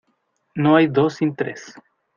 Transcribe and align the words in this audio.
No 0.55 0.77
hay 0.77 0.87
dos 0.87 1.13
sin 1.17 1.35
tres. 1.35 1.75